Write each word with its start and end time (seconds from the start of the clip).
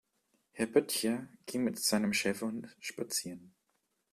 Herr 0.53 0.65
Böttcher 0.65 1.27
ging 1.45 1.63
mit 1.63 1.77
seinem 1.77 2.11
Schäferhund 2.11 2.75
spazieren. 2.79 3.53